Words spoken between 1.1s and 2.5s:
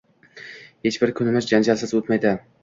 kunimiz janjalsiz o`tmaydi